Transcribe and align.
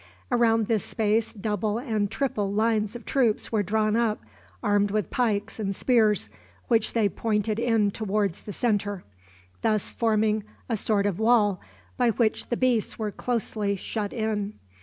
Around 0.31 0.65
this 0.65 0.83
space 0.83 1.31
double 1.31 1.77
and 1.77 2.09
triple 2.09 2.51
lines 2.51 2.95
of 2.95 3.05
troops 3.05 3.51
were 3.51 3.61
drawn 3.61 3.95
up, 3.95 4.19
armed 4.63 4.89
with 4.89 5.11
pikes 5.11 5.59
and 5.59 5.75
spears, 5.75 6.27
which 6.69 6.93
they 6.93 7.07
pointed 7.07 7.59
in 7.59 7.91
toward 7.91 8.31
the 8.33 8.51
centre, 8.51 9.03
thus 9.61 9.91
forming 9.91 10.43
a 10.67 10.75
sort 10.75 11.05
of 11.05 11.19
wall 11.19 11.61
by 11.97 12.09
which 12.09 12.49
the 12.49 12.57
beasts 12.57 12.97
were 12.97 13.11
closely 13.11 13.75
shut 13.75 14.11
in. 14.11 14.53